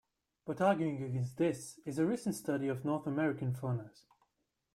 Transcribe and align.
But 0.47 0.61
arguing 0.61 1.03
against 1.03 1.37
this 1.37 1.79
is 1.85 1.99
a 1.99 2.07
recent 2.07 2.33
study 2.33 2.67
of 2.69 2.83
North 2.83 3.05
American 3.05 3.53
faunas. 3.53 4.05